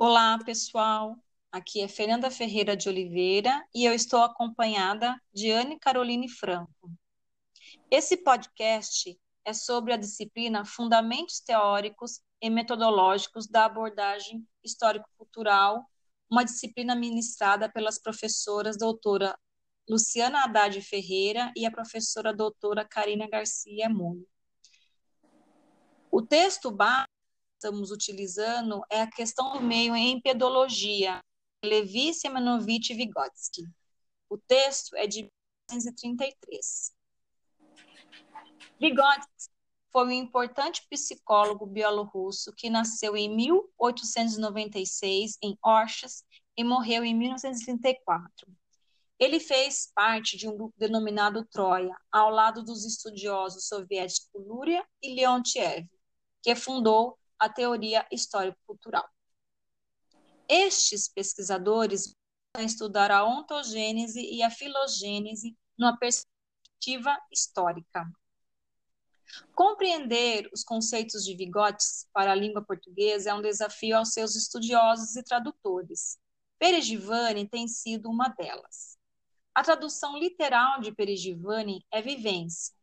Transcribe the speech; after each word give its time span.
Olá, 0.00 0.38
pessoal. 0.38 1.18
Aqui 1.50 1.80
é 1.80 1.88
Fernanda 1.88 2.30
Ferreira 2.30 2.76
de 2.76 2.88
Oliveira 2.88 3.66
e 3.74 3.84
eu 3.84 3.92
estou 3.92 4.22
acompanhada 4.22 5.20
de 5.34 5.50
Anne 5.50 5.76
Caroline 5.76 6.28
Franco. 6.28 6.92
Esse 7.90 8.16
podcast 8.18 9.18
é 9.44 9.52
sobre 9.52 9.92
a 9.92 9.96
disciplina 9.96 10.64
Fundamentos 10.64 11.40
Teóricos 11.40 12.20
e 12.40 12.48
Metodológicos 12.48 13.48
da 13.48 13.64
Abordagem 13.64 14.46
Histórico-Cultural, 14.62 15.84
uma 16.30 16.44
disciplina 16.44 16.94
ministrada 16.94 17.68
pelas 17.68 17.98
professoras 17.98 18.78
doutora 18.78 19.36
Luciana 19.90 20.44
Haddad 20.44 20.80
Ferreira 20.80 21.52
e 21.56 21.66
a 21.66 21.72
professora 21.72 22.32
doutora 22.32 22.84
Karina 22.84 23.28
Garcia 23.28 23.88
Moura. 23.88 24.22
O 26.08 26.22
texto 26.22 26.70
que 26.70 27.17
estamos 27.58 27.90
utilizando 27.90 28.82
é 28.88 29.02
a 29.02 29.10
questão 29.10 29.52
do 29.52 29.60
meio 29.60 29.94
em 29.96 30.20
pedologia, 30.20 31.20
Levi 31.62 32.14
Semanovich 32.14 32.94
Vygotsky. 32.94 33.64
O 34.30 34.38
texto 34.38 34.94
é 34.94 35.08
de 35.08 35.28
1933. 35.68 36.94
Vygotsky 38.80 39.50
foi 39.90 40.06
um 40.06 40.12
importante 40.12 40.86
psicólogo 40.88 41.66
bielorrusso 41.66 42.52
que 42.56 42.70
nasceu 42.70 43.16
em 43.16 43.28
1896 43.34 45.36
em 45.42 45.58
Orchas 45.60 46.22
e 46.56 46.62
morreu 46.62 47.04
em 47.04 47.12
1934. 47.12 48.46
Ele 49.18 49.40
fez 49.40 49.90
parte 49.92 50.36
de 50.36 50.48
um 50.48 50.56
grupo 50.56 50.74
denominado 50.78 51.44
Troia, 51.44 51.96
ao 52.12 52.30
lado 52.30 52.62
dos 52.62 52.84
estudiosos 52.84 53.66
soviéticos 53.66 54.46
Luria 54.46 54.86
e 55.02 55.16
Leontiev, 55.16 55.90
que 56.40 56.54
fundou 56.54 57.17
a 57.38 57.48
teoria 57.48 58.06
histórico-cultural. 58.10 59.08
Estes 60.48 61.08
pesquisadores 61.08 62.14
vão 62.56 62.64
estudar 62.64 63.10
a 63.10 63.24
ontogênese 63.24 64.20
e 64.20 64.42
a 64.42 64.50
filogênese 64.50 65.56
numa 65.78 65.96
perspectiva 65.98 67.16
histórica. 67.30 68.10
Compreender 69.54 70.48
os 70.52 70.64
conceitos 70.64 71.24
de 71.24 71.34
Vygotsky 71.34 72.08
para 72.12 72.32
a 72.32 72.34
língua 72.34 72.64
portuguesa 72.64 73.30
é 73.30 73.34
um 73.34 73.42
desafio 73.42 73.98
aos 73.98 74.12
seus 74.12 74.34
estudiosos 74.34 75.16
e 75.16 75.22
tradutores. 75.22 76.18
Perigivani 76.58 77.46
tem 77.46 77.68
sido 77.68 78.08
uma 78.08 78.28
delas. 78.28 78.98
A 79.54 79.62
tradução 79.62 80.16
literal 80.16 80.80
de 80.80 80.92
Perigivani 80.92 81.84
é 81.90 82.00
vivência. 82.00 82.77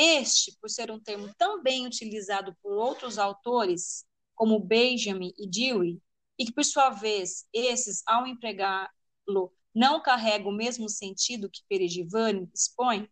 Este, 0.00 0.56
por 0.60 0.70
ser 0.70 0.92
um 0.92 1.00
termo 1.00 1.28
tão 1.36 1.60
bem 1.60 1.84
utilizado 1.84 2.56
por 2.62 2.72
outros 2.72 3.18
autores, 3.18 4.06
como 4.32 4.60
Benjamin 4.60 5.32
e 5.36 5.44
Dewey, 5.48 6.00
e 6.38 6.46
que, 6.46 6.52
por 6.52 6.64
sua 6.64 6.90
vez, 6.90 7.48
esses, 7.52 8.04
ao 8.06 8.24
empregá-lo, 8.24 9.52
não 9.74 10.00
carregam 10.00 10.52
o 10.52 10.56
mesmo 10.56 10.88
sentido 10.88 11.50
que 11.50 11.64
Perigivani 11.68 12.48
expõe, 12.54 13.10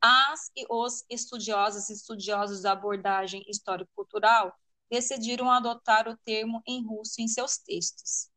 as 0.00 0.50
e 0.56 0.64
os 0.70 1.04
estudiosos 1.10 1.90
e 1.90 1.92
estudiosos 1.92 2.62
da 2.62 2.72
abordagem 2.72 3.44
histórico-cultural 3.46 4.58
decidiram 4.90 5.50
adotar 5.50 6.08
o 6.08 6.16
termo 6.16 6.62
em 6.66 6.82
russo 6.82 7.20
em 7.20 7.28
seus 7.28 7.58
textos. 7.58 8.30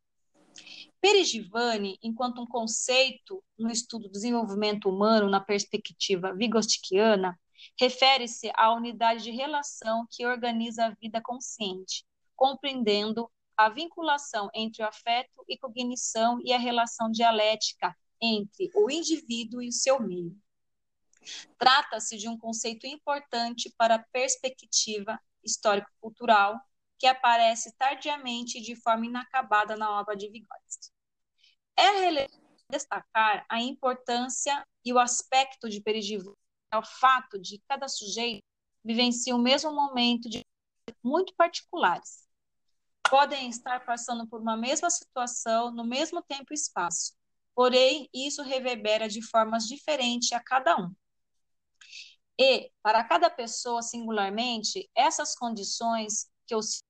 Perigivani, 0.99 1.99
enquanto 2.01 2.41
um 2.41 2.47
conceito 2.47 3.43
no 3.57 3.71
estudo 3.71 4.03
do 4.03 4.11
desenvolvimento 4.11 4.89
humano 4.89 5.29
na 5.29 5.39
perspectiva 5.39 6.33
vigotskiana, 6.33 7.39
refere-se 7.79 8.51
à 8.55 8.73
unidade 8.73 9.23
de 9.23 9.31
relação 9.31 10.07
que 10.09 10.25
organiza 10.25 10.85
a 10.85 10.89
vida 10.89 11.21
consciente, 11.21 12.05
compreendendo 12.35 13.29
a 13.55 13.69
vinculação 13.69 14.49
entre 14.53 14.83
o 14.83 14.87
afeto 14.87 15.43
e 15.47 15.57
cognição 15.57 16.39
e 16.43 16.53
a 16.53 16.57
relação 16.59 17.11
dialética 17.11 17.95
entre 18.21 18.69
o 18.75 18.89
indivíduo 18.89 19.61
e 19.61 19.69
o 19.69 19.73
seu 19.73 19.99
meio. 19.99 20.35
Trata-se 21.57 22.17
de 22.17 22.29
um 22.29 22.37
conceito 22.37 22.85
importante 22.87 23.73
para 23.77 23.95
a 23.95 24.03
perspectiva 24.11 25.19
histórico-cultural 25.43 26.59
que 26.99 27.07
aparece 27.07 27.75
tardiamente 27.77 28.61
de 28.61 28.75
forma 28.75 29.05
inacabada 29.05 29.75
na 29.75 29.99
obra 29.99 30.15
de 30.15 30.29
Vygotsky. 30.29 30.91
É 31.77 31.89
relevante 31.89 32.37
destacar 32.69 33.45
a 33.49 33.61
importância 33.61 34.65
e 34.83 34.91
o 34.91 34.99
aspecto 34.99 35.69
de 35.69 35.81
Perigivani 35.81 36.35
ao 36.71 36.83
fato 36.83 37.39
de 37.39 37.61
cada 37.67 37.87
sujeito 37.87 38.43
vivencia 38.83 39.35
o 39.35 39.41
mesmo 39.41 39.71
momento 39.71 40.29
de 40.29 40.45
muito 41.03 41.33
particulares. 41.35 42.27
Podem 43.09 43.49
estar 43.49 43.85
passando 43.85 44.27
por 44.27 44.41
uma 44.41 44.57
mesma 44.57 44.89
situação 44.89 45.71
no 45.71 45.85
mesmo 45.85 46.21
tempo 46.21 46.47
e 46.51 46.55
espaço, 46.55 47.13
porém 47.55 48.09
isso 48.13 48.41
reverbera 48.43 49.07
de 49.07 49.21
formas 49.21 49.65
diferentes 49.65 50.31
a 50.33 50.39
cada 50.39 50.77
um. 50.77 50.93
E, 52.39 52.71
para 52.83 53.03
cada 53.03 53.29
pessoa 53.29 53.81
singularmente, 53.81 54.89
essas 54.95 55.35
condições 55.35 56.29
que 56.45 56.55
os 56.55 56.83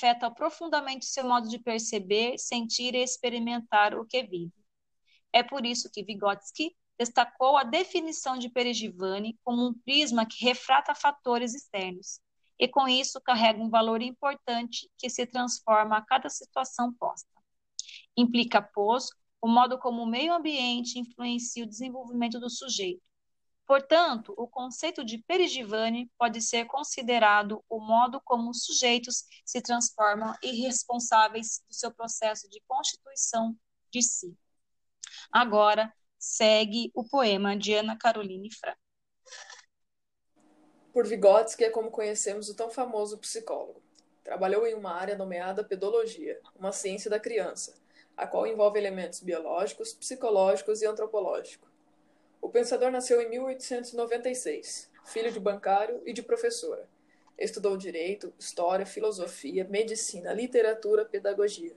afeta 0.00 0.30
profundamente 0.30 1.04
seu 1.04 1.24
modo 1.24 1.46
de 1.46 1.58
perceber, 1.58 2.38
sentir 2.38 2.94
e 2.94 3.02
experimentar 3.02 3.94
o 3.94 4.06
que 4.06 4.22
vive. 4.22 4.54
É 5.30 5.42
por 5.42 5.66
isso 5.66 5.90
que 5.92 6.02
Vygotsky 6.02 6.74
destacou 6.98 7.56
a 7.58 7.64
definição 7.64 8.38
de 8.38 8.48
Perigivani 8.48 9.38
como 9.44 9.68
um 9.68 9.74
prisma 9.74 10.24
que 10.26 10.42
refrata 10.42 10.94
fatores 10.94 11.54
externos, 11.54 12.18
e 12.58 12.66
com 12.66 12.88
isso 12.88 13.20
carrega 13.20 13.62
um 13.62 13.68
valor 13.68 14.00
importante 14.00 14.90
que 14.96 15.10
se 15.10 15.26
transforma 15.26 15.98
a 15.98 16.02
cada 16.02 16.30
situação 16.30 16.92
posta. 16.94 17.28
Implica, 18.16 18.62
pois, 18.62 19.08
o 19.40 19.48
modo 19.48 19.78
como 19.78 20.02
o 20.02 20.06
meio 20.06 20.32
ambiente 20.32 20.98
influencia 20.98 21.64
o 21.64 21.68
desenvolvimento 21.68 22.40
do 22.40 22.48
sujeito, 22.48 23.02
Portanto, 23.70 24.34
o 24.36 24.48
conceito 24.48 25.04
de 25.04 25.18
Perigivani 25.18 26.10
pode 26.18 26.42
ser 26.42 26.64
considerado 26.64 27.64
o 27.68 27.78
modo 27.78 28.20
como 28.24 28.50
os 28.50 28.64
sujeitos 28.64 29.26
se 29.44 29.62
transformam 29.62 30.34
e 30.42 30.60
responsáveis 30.60 31.62
do 31.68 31.72
seu 31.72 31.94
processo 31.94 32.50
de 32.50 32.60
constituição 32.66 33.56
de 33.88 34.02
si. 34.02 34.36
Agora, 35.30 35.94
segue 36.18 36.90
o 36.92 37.04
poema 37.08 37.56
de 37.56 37.72
Ana 37.72 37.96
Caroline 37.96 38.52
Franco. 38.52 38.80
Por 40.92 41.06
Vygotsky 41.06 41.62
é 41.62 41.70
como 41.70 41.92
conhecemos 41.92 42.48
o 42.48 42.56
tão 42.56 42.70
famoso 42.70 43.18
psicólogo. 43.18 43.80
Trabalhou 44.24 44.66
em 44.66 44.74
uma 44.74 44.94
área 44.94 45.16
nomeada 45.16 45.62
pedologia, 45.62 46.40
uma 46.56 46.72
ciência 46.72 47.08
da 47.08 47.20
criança, 47.20 47.80
a 48.16 48.26
qual 48.26 48.48
envolve 48.48 48.80
elementos 48.80 49.20
biológicos, 49.20 49.94
psicológicos 49.94 50.82
e 50.82 50.86
antropológicos. 50.86 51.69
O 52.40 52.48
pensador 52.48 52.90
nasceu 52.90 53.20
em 53.20 53.28
1896, 53.28 54.90
filho 55.04 55.30
de 55.30 55.38
bancário 55.38 56.02
e 56.06 56.12
de 56.12 56.22
professora. 56.22 56.88
Estudou 57.38 57.76
direito, 57.76 58.32
história, 58.38 58.84
filosofia, 58.84 59.64
medicina, 59.64 60.32
literatura, 60.32 61.04
pedagogia. 61.04 61.74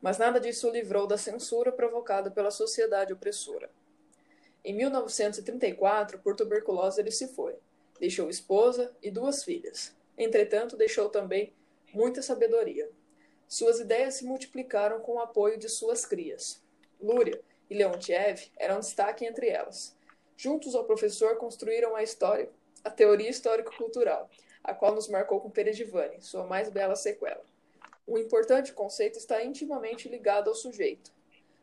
Mas 0.00 0.18
nada 0.18 0.40
disso 0.40 0.68
o 0.68 0.72
livrou 0.72 1.06
da 1.06 1.18
censura 1.18 1.72
provocada 1.72 2.30
pela 2.30 2.50
sociedade 2.50 3.12
opressora. 3.12 3.70
Em 4.64 4.74
1934, 4.74 6.18
por 6.18 6.36
tuberculose, 6.36 7.00
ele 7.00 7.10
se 7.10 7.28
foi. 7.28 7.56
Deixou 7.98 8.28
esposa 8.28 8.94
e 9.02 9.10
duas 9.10 9.42
filhas. 9.42 9.94
Entretanto, 10.16 10.76
deixou 10.76 11.08
também 11.08 11.52
muita 11.92 12.22
sabedoria. 12.22 12.90
Suas 13.48 13.80
ideias 13.80 14.14
se 14.14 14.24
multiplicaram 14.24 15.00
com 15.00 15.14
o 15.14 15.20
apoio 15.20 15.58
de 15.58 15.68
suas 15.68 16.04
crias. 16.06 16.62
Lúria 17.00 17.40
e 17.68 17.74
Leontiev 17.74 18.50
eram 18.56 18.80
destaque 18.80 19.24
entre 19.24 19.48
elas. 19.48 19.96
Juntos 20.42 20.74
ao 20.74 20.84
professor 20.84 21.36
construíram 21.36 21.94
a 21.94 22.02
história, 22.02 22.48
a 22.82 22.88
teoria 22.88 23.28
histórico-cultural, 23.28 24.30
a 24.64 24.72
qual 24.72 24.94
nos 24.94 25.06
marcou 25.06 25.38
com 25.38 25.50
Perigivani, 25.50 26.22
sua 26.22 26.46
mais 26.46 26.70
bela 26.70 26.96
sequela. 26.96 27.44
Um 28.08 28.16
importante 28.16 28.72
conceito 28.72 29.18
está 29.18 29.44
intimamente 29.44 30.08
ligado 30.08 30.48
ao 30.48 30.54
sujeito, 30.54 31.12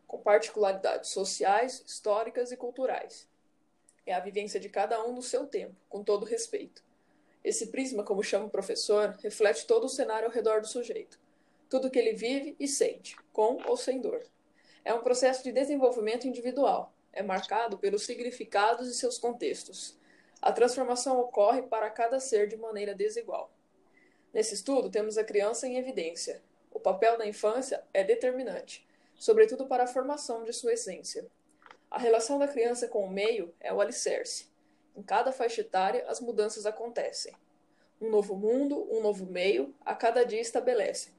com 0.05 0.19
particularidades 0.19 1.09
sociais, 1.09 1.83
históricas 1.87 2.51
e 2.51 2.55
culturais. 2.55 3.27
É 4.05 4.13
a 4.13 4.19
vivência 4.19 4.59
de 4.59 4.69
cada 4.69 5.03
um 5.03 5.11
no 5.11 5.23
seu 5.23 5.47
tempo, 5.47 5.75
com 5.89 6.03
todo 6.03 6.23
respeito. 6.23 6.83
Esse 7.43 7.71
prisma, 7.71 8.03
como 8.03 8.21
chama 8.21 8.45
o 8.45 8.51
professor, 8.51 9.17
reflete 9.23 9.65
todo 9.65 9.85
o 9.85 9.89
cenário 9.89 10.27
ao 10.27 10.31
redor 10.31 10.61
do 10.61 10.67
sujeito, 10.67 11.19
tudo 11.67 11.89
que 11.89 11.97
ele 11.97 12.13
vive 12.13 12.55
e 12.59 12.67
sente, 12.67 13.17
com 13.33 13.57
ou 13.65 13.75
sem 13.75 13.99
dor. 13.99 14.23
É 14.85 14.93
um 14.93 15.01
processo 15.01 15.43
de 15.43 15.51
desenvolvimento 15.51 16.27
individual, 16.27 16.93
é 17.17 17.23
marcado 17.23 17.79
pelos 17.79 18.05
significados 18.05 18.87
e 18.87 18.93
seus 18.93 19.17
contextos. 19.17 19.97
A 20.39 20.51
transformação 20.51 21.19
ocorre 21.19 21.63
para 21.63 21.89
cada 21.89 22.19
ser 22.19 22.47
de 22.47 22.55
maneira 22.55 22.93
desigual. 22.93 23.51
Nesse 24.31 24.53
estudo, 24.53 24.91
temos 24.91 25.17
a 25.17 25.23
criança 25.23 25.67
em 25.67 25.77
evidência. 25.77 26.43
O 26.71 26.79
papel 26.79 27.17
da 27.17 27.25
infância 27.25 27.83
é 27.91 28.03
determinante, 28.03 28.87
sobretudo 29.15 29.65
para 29.65 29.85
a 29.85 29.87
formação 29.87 30.43
de 30.43 30.53
sua 30.53 30.73
essência. 30.73 31.25
A 31.89 31.97
relação 31.97 32.37
da 32.37 32.47
criança 32.47 32.87
com 32.87 33.03
o 33.03 33.09
meio 33.09 33.51
é 33.59 33.73
o 33.73 33.81
alicerce. 33.81 34.47
Em 34.95 35.01
cada 35.01 35.31
faixa 35.31 35.61
etária, 35.61 36.05
as 36.07 36.21
mudanças 36.21 36.67
acontecem. 36.67 37.33
Um 37.99 38.11
novo 38.11 38.35
mundo, 38.35 38.87
um 38.91 39.01
novo 39.01 39.25
meio, 39.25 39.73
a 39.83 39.95
cada 39.95 40.23
dia 40.23 40.39
estabelecem. 40.39 41.11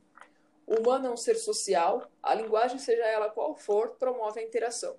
O 0.65 0.79
humano 0.79 1.09
é 1.09 1.11
um 1.11 1.17
ser 1.17 1.35
social, 1.35 2.09
a 2.23 2.35
linguagem, 2.35 2.79
seja 2.79 3.05
ela 3.05 3.31
qual 3.31 3.56
for, 3.56 3.97
promove 3.97 4.39
a 4.39 4.45
interação. 4.45 4.97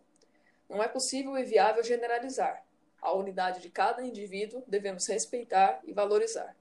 Não 0.70 0.84
é 0.84 0.88
possível 0.88 1.36
e 1.38 1.44
viável 1.44 1.84
generalizar. 1.84 2.64
A 3.02 3.14
unidade 3.14 3.60
de 3.62 3.70
cada 3.70 4.04
indivíduo 4.04 4.64
devemos 4.68 5.08
respeitar 5.08 5.80
e 5.84 5.92
valorizar. 5.92 6.56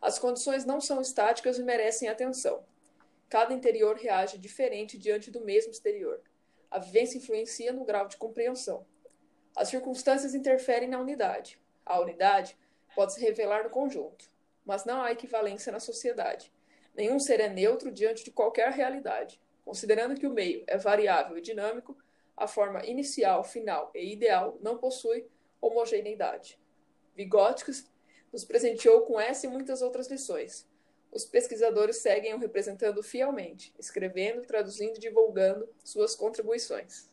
As 0.00 0.18
condições 0.18 0.64
não 0.64 0.80
são 0.80 1.00
estáticas 1.00 1.58
e 1.58 1.62
merecem 1.62 2.08
atenção. 2.08 2.64
Cada 3.28 3.52
interior 3.52 3.96
reage 3.96 4.38
diferente 4.38 4.96
diante 4.96 5.30
do 5.30 5.40
mesmo 5.40 5.72
exterior. 5.72 6.22
A 6.70 6.78
vivência 6.78 7.18
influencia 7.18 7.72
no 7.72 7.84
grau 7.84 8.06
de 8.06 8.16
compreensão. 8.16 8.86
As 9.56 9.68
circunstâncias 9.68 10.34
interferem 10.34 10.88
na 10.88 11.00
unidade. 11.00 11.60
A 11.84 11.98
unidade 11.98 12.56
pode 12.94 13.14
se 13.14 13.20
revelar 13.20 13.64
no 13.64 13.70
conjunto, 13.70 14.30
mas 14.64 14.84
não 14.84 15.02
há 15.02 15.10
equivalência 15.10 15.72
na 15.72 15.80
sociedade. 15.80 16.52
Nenhum 16.94 17.18
ser 17.18 17.40
é 17.40 17.48
neutro 17.48 17.90
diante 17.90 18.24
de 18.24 18.30
qualquer 18.30 18.70
realidade. 18.70 19.40
Considerando 19.64 20.18
que 20.18 20.26
o 20.26 20.32
meio 20.32 20.62
é 20.66 20.76
variável 20.76 21.36
e 21.36 21.42
dinâmico, 21.42 21.96
a 22.38 22.46
forma 22.46 22.84
inicial, 22.86 23.44
final 23.44 23.90
e 23.94 24.12
ideal 24.12 24.56
não 24.60 24.78
possui 24.78 25.26
homogeneidade. 25.60 26.58
Vygotsky 27.16 27.72
nos 28.32 28.44
presenteou 28.44 29.02
com 29.02 29.20
essa 29.20 29.46
e 29.46 29.48
muitas 29.48 29.82
outras 29.82 30.08
lições. 30.08 30.66
Os 31.10 31.24
pesquisadores 31.24 31.96
seguem 31.96 32.34
o 32.34 32.38
representando 32.38 33.02
fielmente, 33.02 33.74
escrevendo, 33.78 34.42
traduzindo 34.42 34.96
e 34.96 35.00
divulgando 35.00 35.68
suas 35.82 36.14
contribuições. 36.14 37.10